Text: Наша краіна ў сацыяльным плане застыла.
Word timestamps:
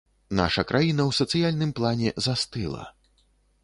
Наша 0.39 0.63
краіна 0.71 1.05
ў 1.09 1.19
сацыяльным 1.19 1.77
плане 1.81 2.17
застыла. 2.29 2.93